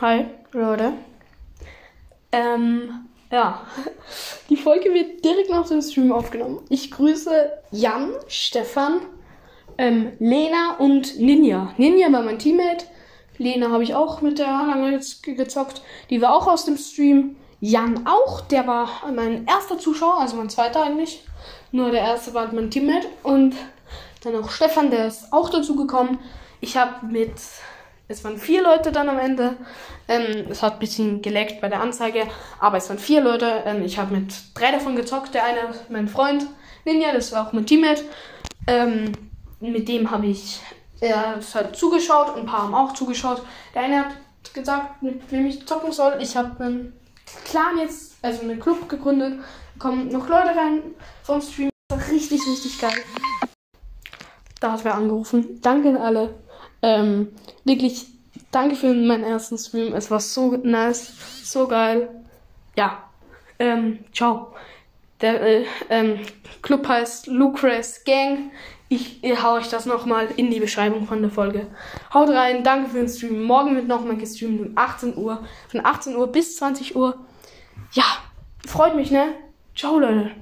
[0.00, 0.94] Hi, Leute.
[2.32, 3.66] Ähm, ja.
[4.48, 6.60] Die Folge wird direkt nach dem Stream aufgenommen.
[6.70, 9.02] Ich grüße Jan, Stefan,
[9.76, 11.74] ähm, Lena und Ninja.
[11.76, 12.86] Ninja war mein Teammate.
[13.36, 15.82] Lena habe ich auch mit der lange gezockt.
[16.08, 17.36] Die war auch aus dem Stream.
[17.60, 21.26] Jan auch, der war mein erster Zuschauer, also mein zweiter eigentlich.
[21.72, 23.06] Nur der erste war mein Teammate.
[23.22, 23.54] Und
[24.22, 26.18] dann auch Stefan, der ist auch dazu gekommen.
[26.62, 27.34] Ich habe mit,
[28.10, 29.56] es waren vier Leute dann am Ende.
[30.08, 32.26] Ähm, es hat ein bisschen geleckt bei der Anzeige,
[32.58, 33.62] aber es waren vier Leute.
[33.64, 35.32] Ähm, ich habe mit drei davon gezockt.
[35.32, 36.46] Der eine, mein Freund
[36.84, 38.02] Ninja, das war auch mein Teammate.
[38.66, 39.12] Ähm,
[39.60, 40.60] mit dem habe ich
[41.00, 43.42] er hat zugeschaut und ein paar haben auch zugeschaut.
[43.74, 44.12] Der eine hat
[44.52, 46.18] gesagt, mit wem ich zocken soll.
[46.20, 46.92] Ich habe einen
[47.44, 49.38] Clan jetzt, also einen Club gegründet.
[49.38, 50.82] Da kommen noch Leute rein
[51.22, 51.70] vom Stream.
[52.10, 53.02] Richtig, richtig geil.
[54.60, 55.60] Da hat wer angerufen.
[55.62, 56.34] Danke an alle.
[56.82, 57.28] Ähm,
[57.64, 58.06] wirklich,
[58.50, 59.94] danke für meinen ersten Stream.
[59.94, 61.12] Es war so nice,
[61.44, 62.08] so geil.
[62.76, 63.04] Ja,
[63.58, 64.54] ähm, ciao.
[65.20, 66.20] Der äh, ähm,
[66.62, 68.50] Club heißt Lucres Gang.
[68.88, 71.66] Ich äh, hau euch das nochmal in die Beschreibung von der Folge.
[72.12, 73.42] Haut rein, danke für den Stream.
[73.42, 75.46] Morgen wird nochmal gestreamt um 18 Uhr.
[75.68, 77.16] Von 18 Uhr bis 20 Uhr.
[77.92, 78.04] Ja,
[78.66, 79.34] freut mich, ne?
[79.76, 80.32] Ciao, Leute.